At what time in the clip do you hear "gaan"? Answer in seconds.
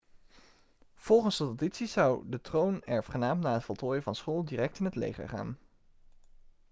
5.29-5.57